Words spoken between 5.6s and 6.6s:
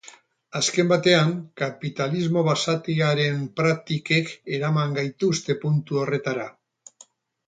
puntu horretara.